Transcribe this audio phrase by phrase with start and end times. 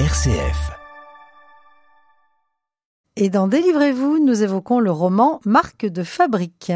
[0.00, 0.72] RCF.
[3.14, 6.72] Et dans Délivrez-vous, nous évoquons le roman Marque de fabrique.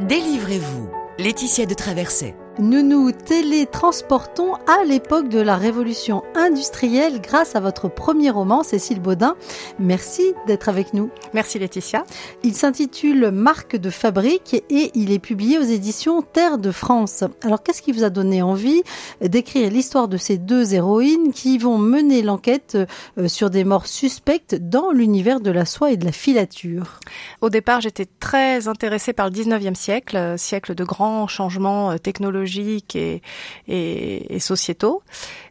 [0.00, 0.90] Délivrez-vous.
[1.18, 2.34] Laetitia de Traversée.
[2.58, 9.00] Nous nous télétransportons à l'époque de la révolution industrielle grâce à votre premier roman, Cécile
[9.00, 9.36] Baudin.
[9.78, 11.10] Merci d'être avec nous.
[11.34, 12.04] Merci Laetitia.
[12.44, 17.24] Il s'intitule Marque de fabrique et il est publié aux éditions Terre de France.
[17.42, 18.82] Alors qu'est-ce qui vous a donné envie
[19.20, 22.78] d'écrire l'histoire de ces deux héroïnes qui vont mener l'enquête
[23.18, 27.00] euh, sur des morts suspectes dans l'univers de la soie et de la filature?
[27.42, 31.96] Au départ, j'étais très intéressée par le 19e siècle, euh, siècle de grands changements euh,
[32.96, 35.02] et, sociétaux.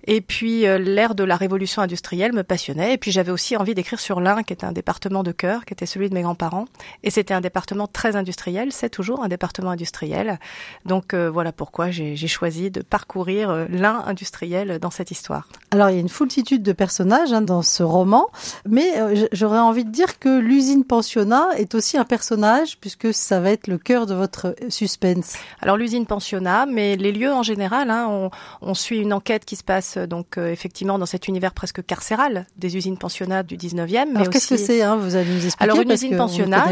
[0.05, 2.93] Et puis euh, l'ère de la révolution industrielle me passionnait.
[2.93, 5.73] Et puis j'avais aussi envie d'écrire sur l'Ain, qui est un département de cœur, qui
[5.73, 6.65] était celui de mes grands-parents.
[7.03, 8.71] Et c'était un département très industriel.
[8.71, 10.39] C'est toujours un département industriel.
[10.85, 15.47] Donc euh, voilà pourquoi j'ai choisi de parcourir euh, l'Ain industriel dans cette histoire.
[15.71, 18.27] Alors il y a une foultitude de personnages hein, dans ce roman,
[18.67, 18.93] mais
[19.31, 23.67] j'aurais envie de dire que l'usine pensionnat est aussi un personnage puisque ça va être
[23.67, 25.35] le cœur de votre suspense.
[25.61, 28.29] Alors l'usine pensionnat, mais les lieux en général, hein, on,
[28.61, 32.45] on suit une enquête qui se passe donc euh, effectivement dans cet univers presque carcéral
[32.57, 34.15] des usines pensionnats du 19e.
[34.15, 35.63] Alors qu'est-ce que c'est hein, Vous allez nous expliquer.
[35.63, 36.67] Alors une usine pensionnat,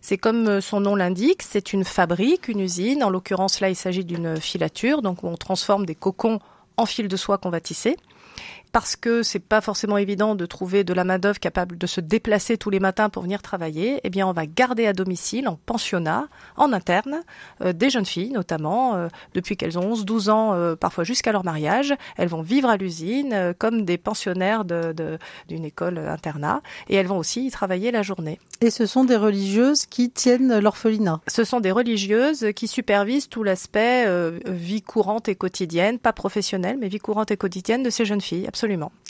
[0.00, 3.02] c'est comme euh, son nom l'indique, c'est une fabrique, une usine.
[3.02, 6.38] En l'occurrence là, il s'agit d'une filature, donc où on transforme des cocons
[6.76, 7.96] en fil de soie qu'on va tisser
[8.72, 12.00] parce que c'est pas forcément évident de trouver de la main d'œuvre capable de se
[12.00, 15.56] déplacer tous les matins pour venir travailler, eh bien on va garder à domicile, en
[15.66, 17.20] pensionnat, en interne,
[17.60, 21.32] euh, des jeunes filles notamment, euh, depuis qu'elles ont 11, 12 ans, euh, parfois jusqu'à
[21.32, 26.96] leur mariage, elles vont vivre à l'usine comme des pensionnaires d'une de, école internat, et
[26.96, 28.40] elles vont aussi y travailler la journée.
[28.62, 31.20] Et ce sont des religieuses qui tiennent l'orphelinat.
[31.28, 34.06] Ce sont des religieuses qui supervisent tout l'aspect
[34.46, 38.46] vie courante et quotidienne, pas professionnelle, mais vie courante et quotidienne de ces jeunes filles,
[38.46, 38.61] absolument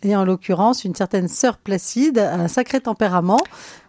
[0.05, 3.41] et en l'occurrence, une certaine sœur Placide, un sacré tempérament.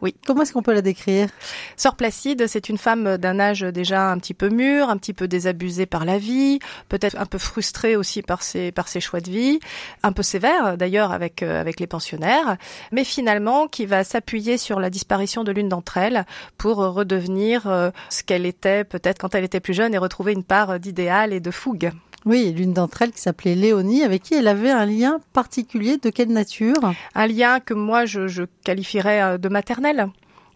[0.01, 0.15] Oui.
[0.27, 1.29] Comment est-ce qu'on peut la décrire?
[1.75, 5.27] Sœur Placide, c'est une femme d'un âge déjà un petit peu mûr, un petit peu
[5.27, 6.59] désabusée par la vie,
[6.89, 9.59] peut-être un peu frustrée aussi par ses, par ses choix de vie,
[10.03, 12.57] un peu sévère d'ailleurs avec, euh, avec les pensionnaires,
[12.91, 16.25] mais finalement qui va s'appuyer sur la disparition de l'une d'entre elles
[16.57, 20.43] pour redevenir euh, ce qu'elle était peut-être quand elle était plus jeune et retrouver une
[20.43, 21.91] part d'idéal et de fougue.
[22.25, 26.09] Oui, l'une d'entre elles qui s'appelait Léonie, avec qui elle avait un lien particulier de
[26.09, 26.93] quelle nature?
[27.15, 30.07] Un lien que moi je, je qualifierais euh, de maternel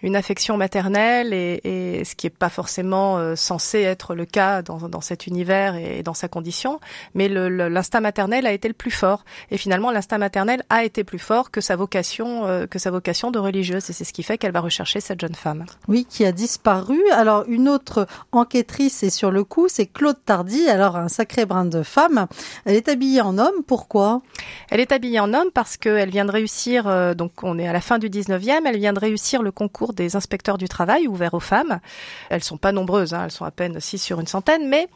[0.02, 4.62] une affection maternelle et, et ce qui n'est pas forcément euh, censé être le cas
[4.62, 6.80] dans, dans, cet univers et dans sa condition,
[7.14, 9.24] mais l'instinct maternel a été le plus fort.
[9.52, 13.32] Et finalement, l'instinct maternel a été plus fort que sa vocation, euh, que sa vocation
[13.32, 13.90] de religieuse.
[13.90, 15.66] Et c'est ce qui fait qu'elle va rechercher cette jeune femme.
[15.88, 17.00] Oui, qui a disparu.
[17.12, 20.68] Alors une autre enquêtrice est sur le coup, c'est Claude Tardy.
[20.70, 22.28] Alors un sacré brin de femme.
[22.66, 23.64] Elle est habillée en homme.
[23.66, 24.22] Pourquoi?
[24.70, 26.88] Elle est habillée en homme parce qu'elle vient de réussir.
[26.88, 28.62] Euh, donc on est à la fin du 19e.
[28.66, 31.80] Elle vient de réussir le concours des inspecteurs du travail ouverts aux femmes.
[32.30, 34.88] Elles sont pas nombreuses, hein, elles sont à peine six sur une centaine, mais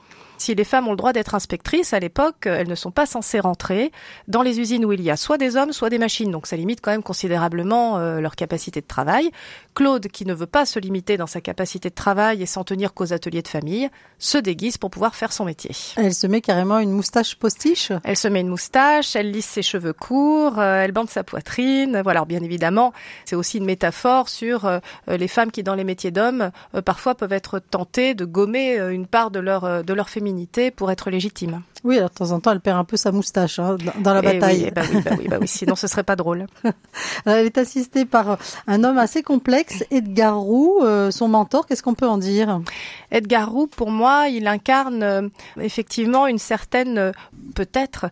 [0.41, 3.39] si les femmes ont le droit d'être inspectrices, à l'époque, elles ne sont pas censées
[3.39, 3.91] rentrer
[4.27, 6.31] dans les usines où il y a soit des hommes, soit des machines.
[6.31, 9.31] Donc ça limite quand même considérablement euh, leur capacité de travail.
[9.75, 12.93] Claude, qui ne veut pas se limiter dans sa capacité de travail et s'en tenir
[12.93, 15.71] qu'aux ateliers de famille, se déguise pour pouvoir faire son métier.
[15.95, 19.61] Elle se met carrément une moustache postiche Elle se met une moustache, elle lisse ses
[19.61, 22.01] cheveux courts, euh, elle bande sa poitrine.
[22.03, 22.93] Voilà, alors bien évidemment,
[23.25, 26.51] c'est aussi une métaphore sur euh, les femmes qui, dans les métiers d'hommes,
[26.83, 31.09] parfois peuvent être tentées de gommer une part de leur, de leur féminité pour être
[31.09, 31.61] légitime.
[31.83, 34.19] Oui, alors de temps en temps, elle perd un peu sa moustache hein, dans, la
[34.19, 34.65] eh bataille.
[34.67, 36.45] Eh bah oui, bah oui, bah oui, sinon ce serait pas drôle.
[37.25, 38.37] elle est assistée par
[38.67, 41.65] un homme assez complexe, Edgar Roux, euh, son mentor.
[41.65, 42.61] Qu'est-ce qu'on peut en dire?
[43.09, 45.27] Edgar Roux, pour moi, il incarne euh,
[45.59, 47.11] effectivement une certaine, euh,
[47.55, 48.07] peut-être,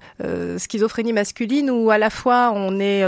[0.57, 3.03] schizophrénie masculine où à la fois on est,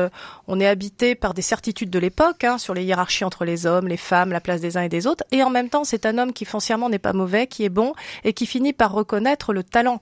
[0.52, 3.88] on est habité par des certitudes de l'époque hein, sur les hiérarchies entre les hommes,
[3.88, 6.18] les femmes, la place des uns et des autres, et en même temps c'est un
[6.18, 7.94] homme qui foncièrement n'est pas mauvais, qui est bon
[8.26, 10.02] et qui finit par reconnaître le talent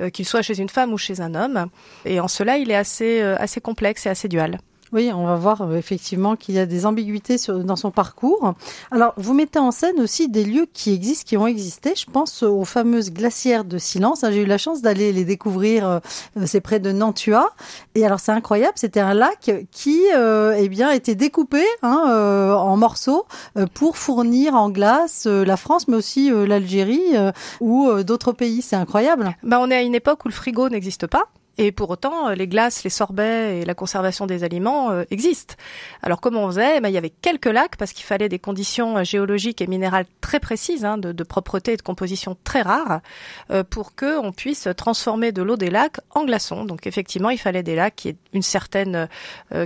[0.00, 1.66] euh, qu'il soit chez une femme ou chez un homme.
[2.04, 4.60] Et en cela, il est assez, euh, assez complexe et assez dual.
[4.92, 8.54] Oui, on va voir euh, effectivement qu'il y a des ambiguïtés dans son parcours.
[8.90, 11.94] Alors, vous mettez en scène aussi des lieux qui existent, qui ont existé.
[11.94, 14.24] Je pense aux fameuses glacières de silence.
[14.30, 15.86] J'ai eu la chance d'aller les découvrir.
[15.86, 15.98] Euh,
[16.46, 17.50] c'est près de Nantua.
[17.94, 18.74] Et alors, c'est incroyable.
[18.76, 23.26] C'était un lac qui, euh, eh bien, était découpé hein, euh, en morceaux
[23.74, 27.14] pour fournir en glace la France, mais aussi l'Algérie
[27.60, 28.62] ou d'autres pays.
[28.62, 29.36] C'est incroyable.
[29.42, 32.46] Bah, on est à une époque où le frigo n'existe pas Et pour autant, les
[32.46, 35.54] glaces, les sorbets et la conservation des aliments existent.
[36.02, 38.38] Alors comment on faisait eh ben, Il y avait quelques lacs parce qu'il fallait des
[38.38, 43.00] conditions géologiques et minérales très précises, hein, de, de, propreté et de composition très rares,
[43.70, 46.64] pour que on puisse transformer de l'eau des lacs en glaçons.
[46.64, 49.08] Donc effectivement, il fallait des lacs qui aient une certaine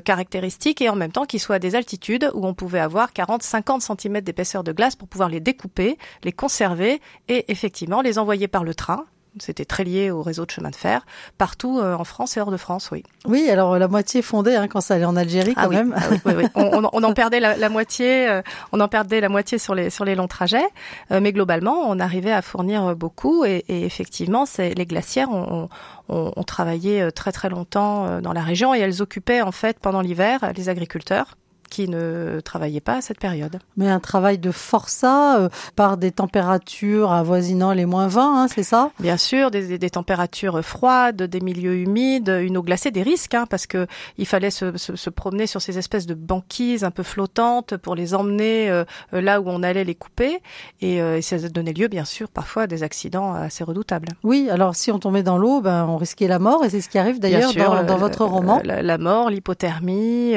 [0.05, 3.81] caractéristique et en même temps qui soient à des altitudes où on pouvait avoir 40-50
[3.81, 8.65] cm d'épaisseur de glace pour pouvoir les découper, les conserver et effectivement les envoyer par
[8.65, 9.06] le train
[9.38, 11.06] c'était très lié au réseau de chemin de fer,
[11.38, 13.02] partout euh, en France et hors de France, oui.
[13.26, 15.94] Oui, alors la moitié fondée hein, quand ça allait en Algérie quand ah même.
[15.96, 18.43] Ah oui, oui, on, on, en perdait la, moitié, euh,
[18.73, 20.67] on en perdait la moitié sur les sur les longs trajets,
[21.11, 25.69] euh, mais globalement, on arrivait à fournir beaucoup et, et effectivement, c'est les glacières ont,
[26.08, 30.00] ont, ont, travaillé très très longtemps dans la région et elles occupaient en fait pendant
[30.00, 31.37] l'hiver les agriculteurs
[31.73, 33.59] qui ne travaillaient pas à cette période.
[33.79, 38.63] Mais un travail de forçat euh, par des températures avoisinant les moins 20, hein, c'est
[38.63, 38.91] ça?
[39.01, 43.47] Bien sûr, des, des, températures froides, des milieux humides, une eau glacée, des risques, hein,
[43.49, 43.87] parce que
[44.19, 47.95] il fallait se, se, se, promener sur ces espèces de banquises un peu flottantes pour
[47.95, 50.41] les emmener euh, là où on allait les couper,
[50.83, 54.09] et, euh, et ça donnait lieu, bien sûr, parfois à des accidents assez redoutables.
[54.25, 56.91] Oui, alors si on tombait dans l'eau, ben on risquait la mort, et c'est ce
[56.91, 58.61] qui arrive d'ailleurs dans, dans, votre roman.
[58.63, 60.35] La, la mort, l'hypothermie,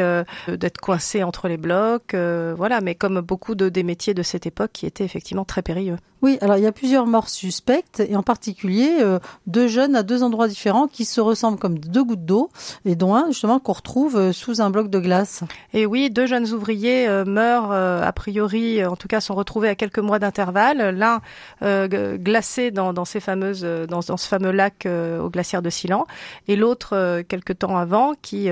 [0.47, 2.81] d'être coincé entre les blocs, euh, voilà.
[2.81, 5.97] Mais comme beaucoup de, des métiers de cette époque qui étaient effectivement très périlleux.
[6.25, 10.01] Oui, alors il y a plusieurs morts suspectes et en particulier euh, deux jeunes à
[10.01, 12.49] deux endroits différents qui se ressemblent comme deux gouttes d'eau
[12.83, 15.43] et dont un justement qu'on retrouve euh, sous un bloc de glace.
[15.75, 19.99] Et oui, deux jeunes ouvriers meurent a priori, en tout cas sont retrouvés à quelques
[19.99, 20.97] mois d'intervalle.
[20.97, 21.21] L'un
[22.17, 26.07] glacé dans, ces fameuses, dans, dans ce fameux lac au glaciaire de Silan
[26.47, 28.49] et l'autre quelques temps avant qui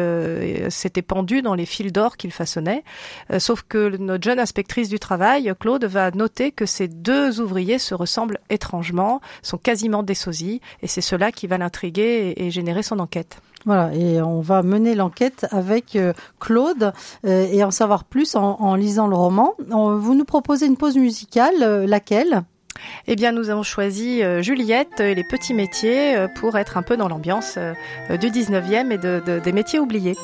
[0.70, 2.84] s'était pendu dans les fils d'or qu'il façonnait
[3.32, 7.63] euh, sauf que notre jeune inspectrice du travail, Claude, va noter que ces deux ouvriers
[7.78, 12.84] se ressemblent étrangement, sont quasiment des sosies, et c'est cela qui va l'intriguer et, générer
[12.84, 13.38] son enquête.
[13.66, 16.94] Voilà, et on va mener l'enquête avec euh, Claude
[17.26, 19.54] euh, et en savoir plus en, lisant le roman.
[19.70, 22.44] vous nous proposez une pause musicale, laquelle?
[23.08, 27.08] Eh bien, nous avons choisi Juliette et les petits métiers pour être un peu dans
[27.08, 27.58] l'ambiance
[28.10, 30.18] du 19e et de, des métiers oubliés.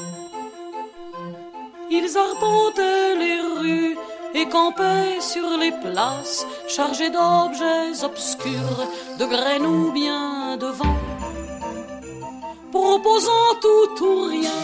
[1.91, 3.97] Ils arpentaient les rues
[4.33, 8.87] et campaient sur les places, chargés d'objets obscurs,
[9.17, 10.99] de graines ou bien de vent,
[12.71, 14.61] proposant tout ou rien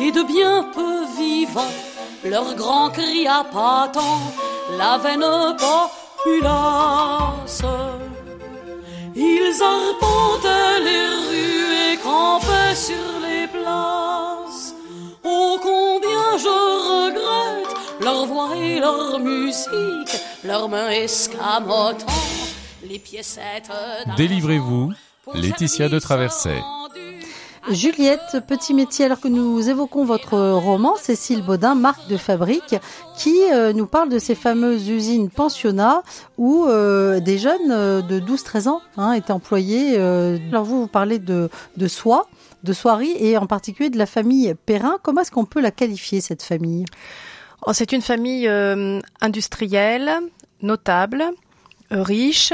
[0.00, 1.76] et de bien peu vivants.
[2.24, 4.20] Leur grand cri appâtant
[4.78, 5.56] la veine
[6.24, 7.62] populace.
[9.16, 13.19] Ils arpentaient les rues et campaient sur
[18.10, 22.06] leur voix et leur musique, leurs mains escamotant
[22.82, 23.70] les piécettes.
[24.16, 24.92] Délivrez-vous,
[25.34, 26.60] Laetitia de Traverset.
[27.70, 32.74] Juliette, petit métier, alors que nous évoquons votre roman, Cécile Baudin, marque de fabrique,
[33.16, 36.02] qui euh, nous parle de ces fameuses usines pensionnats
[36.38, 39.96] où euh, des jeunes euh, de 12-13 ans hein, étaient employés.
[39.98, 42.26] alors vous, vous parlez de, de soie
[42.64, 44.98] de Soierie et en particulier de la famille Perrin.
[45.02, 46.84] Comment est-ce qu'on peut la qualifier, cette famille?
[47.72, 50.10] C'est une famille euh, industrielle,
[50.62, 51.24] notable,
[51.92, 52.52] euh, riche,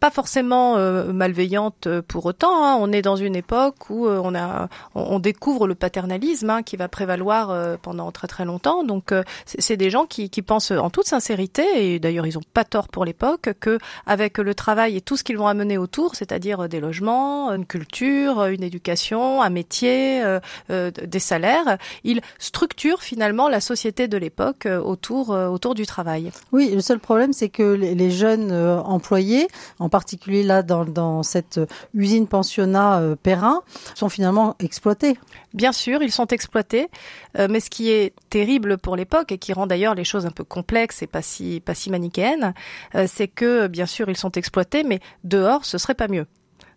[0.00, 2.64] pas forcément euh, malveillante euh, pour autant.
[2.64, 2.76] Hein.
[2.80, 6.76] On est dans une époque où euh, on a, on, découvre le paternalisme hein, qui
[6.76, 8.84] va prévaloir pendant très très longtemps.
[8.84, 9.12] Donc
[9.46, 12.88] c'est des gens qui, qui, pensent en toute sincérité et d'ailleurs ils ont pas tort
[12.88, 16.78] pour l'époque que avec le travail et tout ce qu'ils vont amener autour, c'est-à-dire des
[16.78, 20.22] logements, une culture, une éducation, un métier,
[20.68, 26.30] des salaires, ils structurent finalement la société de l'époque autour autour du travail.
[26.52, 31.60] Oui, le seul problème c'est que les jeunes employés en particulier là dans, cette
[31.94, 33.62] usine pensionnat euh, Perrin,
[33.94, 35.18] sont finalement exploités.
[35.54, 36.88] Bien sûr, ils sont exploités,
[37.38, 40.30] euh, mais ce qui est terrible pour l'époque et qui rend d'ailleurs les choses un
[40.30, 42.54] peu complexes et pas si pas si manichéennes,
[42.94, 46.26] euh, c'est que bien sûr ils sont exploités, mais dehors ce serait pas mieux.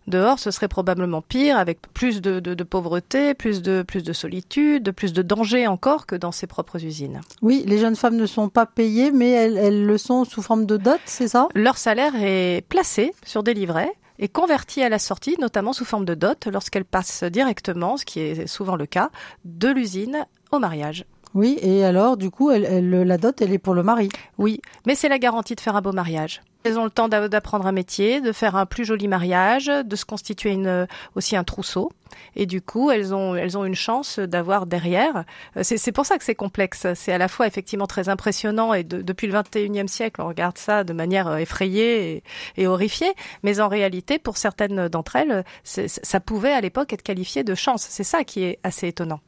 [0.06, 4.92] Dehors, ce serait probablement pire, avec plus de, de, pauvreté, plus de, plus de solitude,
[4.92, 7.20] plus de danger encore que dans ses propres usines.
[7.40, 10.66] Oui, les jeunes femmes ne sont pas payées, mais elles, elles le sont sous forme
[10.66, 11.48] de dot, c'est ça?
[11.54, 16.04] Leur salaire est placé sur des livrets et converti à la sortie, notamment sous forme
[16.04, 19.10] de dot, lorsqu'elles passent directement, ce qui est souvent le cas,
[19.44, 21.04] de l'usine au mariage.
[21.34, 24.10] Oui, et alors, du coup, elle, elle, la dot, elle est pour le mari?
[24.36, 26.42] Oui, mais c'est la garantie de faire un beau mariage.
[26.64, 30.04] Elles ont le temps d'apprendre un métier, de faire un plus joli mariage, de se
[30.04, 31.90] constituer une, aussi un trousseau.
[32.36, 35.24] Et du coup, elles ont, elles ont une chance d'avoir derrière.
[35.56, 36.86] Euh, c'est pour ça que c'est complexe.
[36.94, 40.84] C'est à la fois effectivement très impressionnant et depuis le 21e siècle, on regarde ça
[40.84, 42.22] de manière euh, effrayée
[42.56, 43.12] et, horrifiée.
[43.42, 47.86] Mais en réalité, pour certaines d'entre elles, ça pouvait à l'époque être qualifié de chance.
[47.88, 49.20] C'est ça qui est assez étonnant.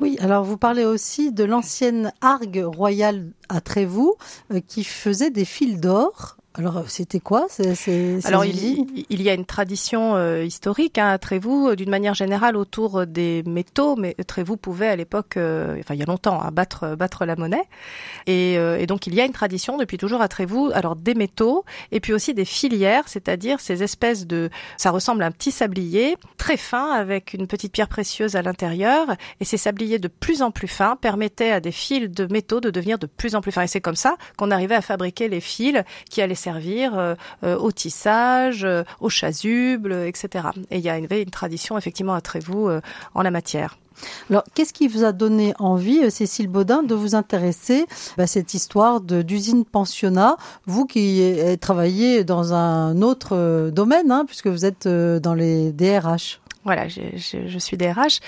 [0.00, 4.16] Oui, alors vous parlez aussi de l'ancienne argue royale à Trévoux
[4.52, 7.46] euh, qui faisait des fils d'or alors, c'était quoi
[8.24, 12.14] Alors, il, il, y a une tradition euh, historique hein, à Trévoux, euh, d'une manière
[12.14, 13.94] générale, autour des métaux.
[13.94, 17.36] Mais Trévoux pouvait, à l'époque, euh, enfin, il y a longtemps, hein, battre, battre la
[17.36, 17.62] monnaie.
[18.26, 21.64] Et, et, donc, il y a une tradition depuis toujours à Trévoux, alors des métaux,
[21.92, 24.50] et puis aussi des filières, c'est-à-dire ces espèces de...
[24.76, 29.06] Ça ressemble à un petit sablier, très fin, avec une petite pierre précieuse à l'intérieur.
[29.38, 32.70] Et ces sabliers de plus en plus fins permettaient à des fils de métaux de
[32.70, 33.62] devenir de plus en plus fins.
[33.62, 37.56] Et c'est comme ça qu'on arrivait à fabriquer les fils qui allaient servir euh, euh,
[37.58, 40.48] au tissage, euh, au chasuble, etc.
[40.70, 42.70] Et il y a une, tradition effectivement à Trévoux
[43.14, 43.78] en la matière.
[44.30, 49.00] Alors, qu'est-ce qui vous a donné envie, Cécile Baudin, de vous intéresser à cette histoire
[49.00, 51.22] d'usine pensionnat, vous qui
[51.60, 57.46] travaillez dans un autre domaine, hein, puisque vous êtes dans les DRH voilà, je, je,
[57.46, 58.20] je, suis DRH.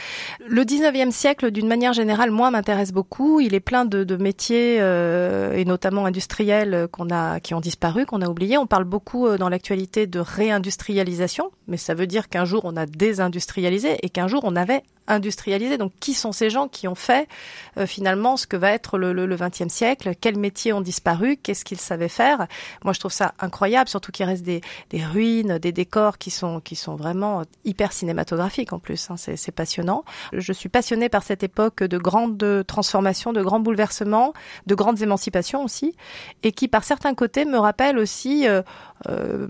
[0.47, 3.41] Le 19e siècle, d'une manière générale, moi, m'intéresse beaucoup.
[3.41, 8.23] Il est plein de, métiers, euh, et notamment industriels, qu'on a, qui ont disparu, qu'on
[8.23, 8.57] a oubliés.
[8.57, 12.77] On parle beaucoup euh, dans l'actualité de réindustrialisation, mais ça veut dire qu'un jour on
[12.77, 15.79] a désindustrialisé et qu'un jour on avait industrialisé.
[15.79, 17.29] Donc, qui sont ces gens qui ont fait
[17.77, 20.13] euh, finalement ce que va être le, le, 20e siècle?
[20.21, 21.37] Quels métiers ont disparu?
[21.37, 22.47] Qu'est-ce qu'ils savaient faire?
[22.85, 26.61] Moi, je trouve ça incroyable, surtout qu'il reste des, des, ruines, des décors qui sont
[26.61, 29.11] qui sont vraiment hyper cinématographiques en plus.
[29.11, 29.17] Hein.
[29.17, 30.05] C'est passionnant.
[30.33, 34.33] Je suis passionnée par cette époque de grandes transformations, de grands bouleversements,
[34.67, 35.95] de grandes émancipations aussi,
[36.43, 38.63] et qui, par certains côtés, me rappelle aussi, euh,
[39.09, 39.47] euh,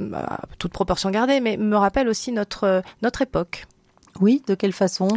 [0.59, 3.67] toute proportion gardée, mais me rappelle aussi notre notre époque.
[4.23, 5.09] Oui, de quelle façon?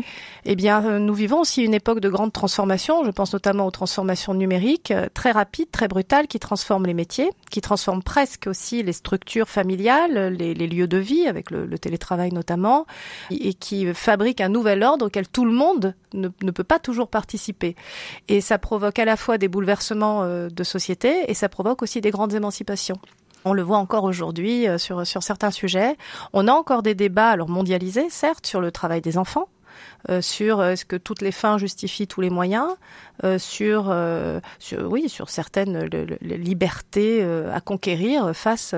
[0.45, 3.05] Eh bien, euh, nous vivons aussi une époque de grande transformation.
[3.05, 7.29] Je pense notamment aux transformations numériques, euh, très rapides, très brutales, qui transforment les métiers,
[7.51, 12.87] qui transforment presque aussi les structures familiales, les, lieux de vie, avec le, télétravail notamment,
[13.29, 17.07] et qui fabriquent un nouvel ordre auquel tout le monde ne, ne, peut pas toujours
[17.07, 17.75] participer.
[18.27, 22.01] Et ça provoque à la fois des bouleversements euh, de société et ça provoque aussi
[22.01, 22.97] des grandes émancipations.
[23.45, 25.95] On le voit encore aujourd'hui euh, sur, sur certains sujets.
[26.33, 29.47] On a encore des débats, alors mondialisés, certes, sur le travail des enfants.
[30.09, 32.67] Euh, sur euh, est-ce que toutes les fins justifient tous les moyens,
[33.37, 33.95] sur,
[34.59, 35.87] sur, oui, sur certaines
[36.21, 38.75] libertés à conquérir face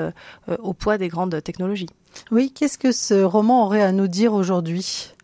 [0.60, 1.90] au poids des grandes technologies.
[2.30, 5.16] Oui, qu'est-ce que ce roman aurait à nous dire aujourd'hui?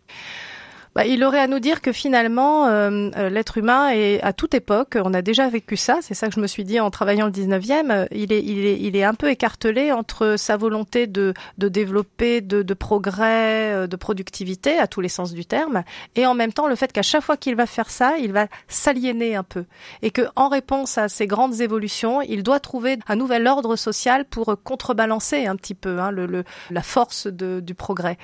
[0.94, 4.54] Bah, il aurait à nous dire que finalement, euh, euh, l'être humain est à toute
[4.54, 7.26] époque, on a déjà vécu ça, c'est ça que je me suis dit en travaillant
[7.26, 11.08] le 19e, euh, il est, il est, il est un peu écartelé entre sa volonté
[11.08, 15.82] de, de développer, de, de progrès, de productivité, à tous les sens du terme,
[16.14, 18.46] et en même temps le fait qu'à chaque fois qu'il va faire ça, il va
[18.68, 19.64] s'aliéner un peu.
[20.02, 24.26] Et que en réponse à ces grandes évolutions, il doit trouver un nouvel ordre social
[24.26, 28.16] pour contrebalancer un petit peu hein, le, le, la force de, du progrès.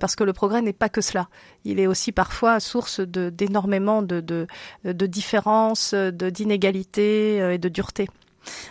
[0.00, 1.28] parce que le progrès n'est pas que cela.
[1.66, 4.46] Il est aussi parfois source d'énormément de, de,
[4.84, 8.08] de, différences, d'inégalités euh, et de dureté.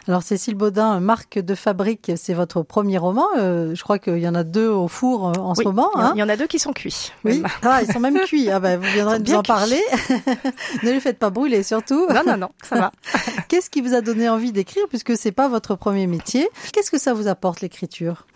[0.07, 3.25] Alors Cécile Baudin, marque de fabrique, c'est votre premier roman.
[3.37, 5.89] Euh, je crois qu'il y en a deux au four euh, en ce moment.
[5.95, 7.11] Hein il y en a deux qui sont cuits.
[7.23, 8.49] Oui, ah, ils sont même cuits.
[8.49, 9.81] Ah ben, vous viendrez nous en parler.
[10.83, 12.07] ne les faites pas brûler surtout.
[12.07, 12.91] Non, non, non, ça va.
[13.47, 16.49] Qu'est-ce qui vous a donné envie d'écrire puisque c'est pas votre premier métier?
[16.73, 18.27] Qu'est-ce que ça vous apporte l'écriture?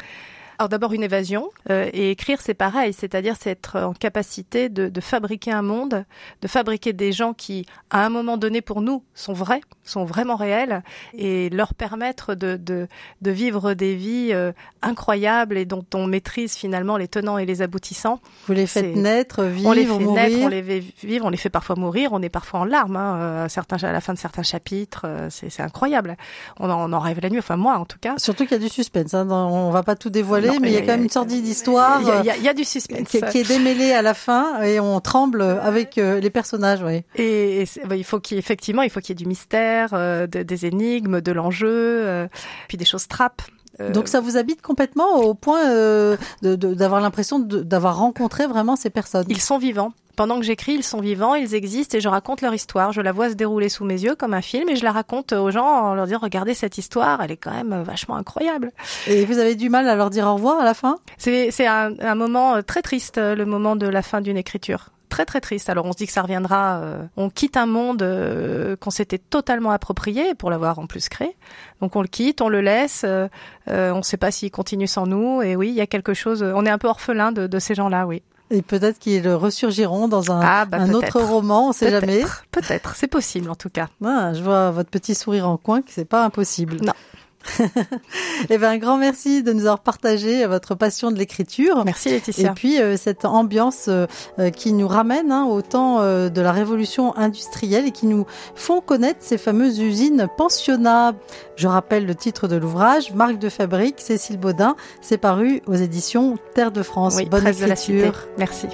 [0.59, 4.89] Alors d'abord une évasion euh, et écrire c'est pareil, c'est-à-dire c'est être en capacité de,
[4.89, 6.05] de, fabriquer un monde,
[6.41, 10.35] de fabriquer des gens qui à un moment donné pour nous sont vrais, sont vraiment
[10.35, 10.83] réels
[11.13, 12.87] et leur permettre de, de,
[13.21, 17.61] de vivre des vies euh, incroyables et dont on maîtrise finalement les tenants et les
[17.61, 18.19] aboutissants.
[18.47, 20.13] Vous les faites naître, vivre, on les fait mourir.
[20.13, 22.95] naître, on les fait vivre, on les fait parfois mourir, on est parfois en larmes
[22.95, 26.17] hein, euh, à certains à la fin de certains chapitres, c'est incroyable.
[26.59, 28.15] On en, on en rêve la nuit, enfin moi en tout cas.
[28.17, 30.77] Surtout qu'il y a du suspense, hein, on va pas tout dévoiler mais il y
[30.77, 32.01] a quand même une sorte d'histoire.
[32.01, 33.07] Il y, y, a du suspense.
[33.07, 37.03] Qui, qui, est démêlé à la fin et on tremble avec euh, les personnages, oui.
[37.15, 41.21] Et, bah, il faut qu'effectivement, il faut qu'il y ait du mystère, euh, des énigmes,
[41.21, 42.27] de l'enjeu, euh,
[42.67, 43.41] puis des choses trappes.
[43.93, 45.63] Donc ça vous habite complètement au point
[46.41, 49.25] d'avoir l'impression d'avoir rencontré vraiment ces personnes?
[49.29, 52.53] Ils sont vivants pendant que j'écris, ils sont vivants, ils existent et je raconte leur
[52.53, 52.91] histoire.
[52.91, 55.31] Je la vois se dérouler sous mes yeux comme un film et je la raconte
[55.31, 58.71] aux gens en leur disant regardez cette histoire, elle est quand même vachement incroyable.
[59.05, 60.97] Et vous avez du mal à leur dire au revoir à la fin?
[61.17, 64.89] C'est un, un moment euh, très triste, euh, le moment de la fin d'une écriture
[65.09, 65.69] très très triste.
[65.69, 66.77] Alors on se dit que ça reviendra.
[66.77, 71.35] Euh, on quitte un monde euh, qu'on s'était totalement approprié pour l'avoir en plus créé.
[71.81, 73.03] Donc on le quitte, on le laisse.
[73.05, 73.27] Euh,
[73.67, 75.41] on ne sait pas s'il continue sans nous.
[75.41, 76.43] Et oui, il y a quelque chose.
[76.43, 78.21] On est un peu orphelin de, de ces gens-là, oui.
[78.49, 82.23] Et peut-être qu'ils ressurgiront dans un, ah, bah, un autre roman, on ne sait jamais.
[82.51, 83.89] Peut-être, c'est possible en tout cas.
[84.05, 86.77] Ah, je vois votre petit sourire en coin que c'est pas impossible.
[86.81, 86.93] Non.
[88.49, 91.83] eh ben, un grand merci de nous avoir partagé votre passion de l'écriture.
[91.85, 92.51] Merci Laetitia.
[92.51, 94.05] Et puis euh, cette ambiance euh,
[94.39, 98.25] euh, qui nous ramène hein, au temps de la révolution industrielle et qui nous
[98.55, 101.13] font connaître ces fameuses usines pensionnats.
[101.55, 104.75] Je rappelle le titre de l'ouvrage, Marque de fabrique, Cécile Baudin.
[105.01, 107.17] C'est paru aux éditions Terre de France.
[107.29, 108.27] Bonne écriture.
[108.37, 108.67] Merci.